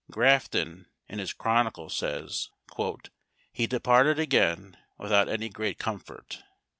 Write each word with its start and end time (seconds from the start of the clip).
Grafton, 0.09 0.87
in 1.07 1.19
his 1.19 1.31
Chronicle, 1.31 1.87
says, 1.87 2.49
"he 3.53 3.67
departed 3.67 4.17
again 4.17 4.75
without 4.97 5.29
any 5.29 5.47
great 5.47 5.77
comfort." 5.77 6.41